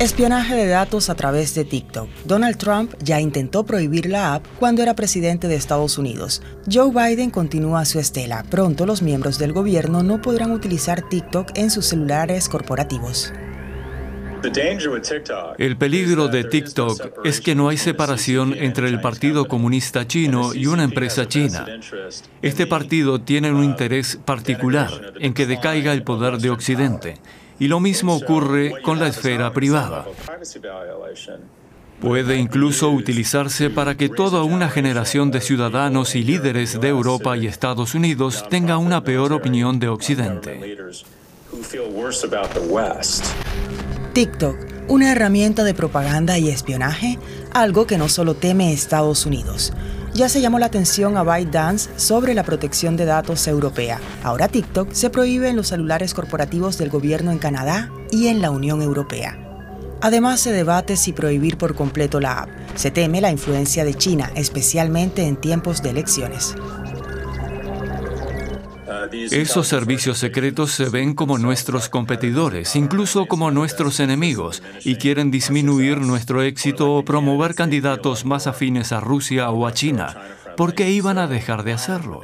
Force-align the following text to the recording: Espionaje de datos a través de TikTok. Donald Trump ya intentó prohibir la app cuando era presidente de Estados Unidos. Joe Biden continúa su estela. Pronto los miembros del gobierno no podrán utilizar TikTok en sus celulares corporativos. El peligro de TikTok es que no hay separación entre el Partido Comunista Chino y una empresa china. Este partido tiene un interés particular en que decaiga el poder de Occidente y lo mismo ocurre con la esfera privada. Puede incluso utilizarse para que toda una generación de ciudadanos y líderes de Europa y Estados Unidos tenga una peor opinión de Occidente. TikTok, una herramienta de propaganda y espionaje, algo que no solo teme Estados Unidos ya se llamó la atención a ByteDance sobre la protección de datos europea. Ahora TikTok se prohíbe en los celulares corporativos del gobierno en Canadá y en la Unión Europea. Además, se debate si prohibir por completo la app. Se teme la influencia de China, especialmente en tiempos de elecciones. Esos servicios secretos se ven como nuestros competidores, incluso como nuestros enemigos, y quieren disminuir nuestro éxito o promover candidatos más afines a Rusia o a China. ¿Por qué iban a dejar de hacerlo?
Espionaje 0.00 0.54
de 0.54 0.68
datos 0.68 1.10
a 1.10 1.16
través 1.16 1.56
de 1.56 1.64
TikTok. 1.64 2.08
Donald 2.24 2.56
Trump 2.56 2.94
ya 3.02 3.20
intentó 3.20 3.66
prohibir 3.66 4.06
la 4.06 4.34
app 4.34 4.46
cuando 4.60 4.80
era 4.80 4.94
presidente 4.94 5.48
de 5.48 5.56
Estados 5.56 5.98
Unidos. 5.98 6.40
Joe 6.72 6.92
Biden 6.92 7.30
continúa 7.30 7.84
su 7.84 7.98
estela. 7.98 8.44
Pronto 8.48 8.86
los 8.86 9.02
miembros 9.02 9.40
del 9.40 9.52
gobierno 9.52 10.04
no 10.04 10.22
podrán 10.22 10.52
utilizar 10.52 11.02
TikTok 11.08 11.50
en 11.56 11.72
sus 11.72 11.86
celulares 11.86 12.48
corporativos. 12.48 13.32
El 15.58 15.76
peligro 15.76 16.28
de 16.28 16.44
TikTok 16.44 17.26
es 17.26 17.40
que 17.40 17.56
no 17.56 17.68
hay 17.68 17.76
separación 17.76 18.54
entre 18.56 18.88
el 18.88 19.00
Partido 19.00 19.48
Comunista 19.48 20.06
Chino 20.06 20.54
y 20.54 20.66
una 20.66 20.84
empresa 20.84 21.26
china. 21.26 21.66
Este 22.40 22.68
partido 22.68 23.20
tiene 23.20 23.50
un 23.50 23.64
interés 23.64 24.16
particular 24.24 25.14
en 25.18 25.34
que 25.34 25.46
decaiga 25.46 25.92
el 25.92 26.04
poder 26.04 26.38
de 26.38 26.50
Occidente 26.50 27.18
y 27.58 27.68
lo 27.68 27.80
mismo 27.80 28.16
ocurre 28.16 28.74
con 28.82 28.98
la 28.98 29.08
esfera 29.08 29.52
privada. 29.52 30.06
Puede 32.00 32.36
incluso 32.36 32.90
utilizarse 32.90 33.70
para 33.70 33.96
que 33.96 34.08
toda 34.08 34.44
una 34.44 34.68
generación 34.68 35.32
de 35.32 35.40
ciudadanos 35.40 36.14
y 36.14 36.22
líderes 36.22 36.80
de 36.80 36.88
Europa 36.88 37.36
y 37.36 37.48
Estados 37.48 37.94
Unidos 37.94 38.44
tenga 38.48 38.78
una 38.78 39.02
peor 39.02 39.32
opinión 39.32 39.80
de 39.80 39.88
Occidente. 39.88 40.76
TikTok, 44.12 44.56
una 44.86 45.12
herramienta 45.12 45.64
de 45.64 45.74
propaganda 45.74 46.38
y 46.38 46.50
espionaje, 46.50 47.18
algo 47.52 47.86
que 47.86 47.98
no 47.98 48.08
solo 48.08 48.34
teme 48.34 48.72
Estados 48.72 49.26
Unidos 49.26 49.72
ya 50.18 50.28
se 50.28 50.40
llamó 50.40 50.58
la 50.58 50.66
atención 50.66 51.16
a 51.16 51.22
ByteDance 51.22 51.90
sobre 51.96 52.34
la 52.34 52.42
protección 52.42 52.96
de 52.96 53.04
datos 53.04 53.46
europea. 53.46 54.00
Ahora 54.24 54.48
TikTok 54.48 54.90
se 54.90 55.10
prohíbe 55.10 55.48
en 55.48 55.54
los 55.54 55.68
celulares 55.68 56.12
corporativos 56.12 56.76
del 56.76 56.90
gobierno 56.90 57.30
en 57.30 57.38
Canadá 57.38 57.92
y 58.10 58.26
en 58.26 58.42
la 58.42 58.50
Unión 58.50 58.82
Europea. 58.82 59.38
Además, 60.00 60.40
se 60.40 60.50
debate 60.50 60.96
si 60.96 61.12
prohibir 61.12 61.56
por 61.56 61.76
completo 61.76 62.18
la 62.18 62.40
app. 62.40 62.48
Se 62.74 62.90
teme 62.90 63.20
la 63.20 63.30
influencia 63.30 63.84
de 63.84 63.94
China, 63.94 64.32
especialmente 64.34 65.22
en 65.22 65.36
tiempos 65.36 65.82
de 65.82 65.90
elecciones. 65.90 66.56
Esos 69.30 69.68
servicios 69.68 70.18
secretos 70.18 70.72
se 70.72 70.88
ven 70.88 71.14
como 71.14 71.38
nuestros 71.38 71.88
competidores, 71.88 72.76
incluso 72.76 73.26
como 73.26 73.50
nuestros 73.50 74.00
enemigos, 74.00 74.62
y 74.84 74.96
quieren 74.96 75.30
disminuir 75.30 75.98
nuestro 75.98 76.42
éxito 76.42 76.94
o 76.94 77.04
promover 77.04 77.54
candidatos 77.54 78.24
más 78.24 78.46
afines 78.46 78.92
a 78.92 79.00
Rusia 79.00 79.50
o 79.50 79.66
a 79.66 79.72
China. 79.72 80.16
¿Por 80.56 80.74
qué 80.74 80.90
iban 80.90 81.18
a 81.18 81.26
dejar 81.26 81.62
de 81.62 81.72
hacerlo? 81.72 82.22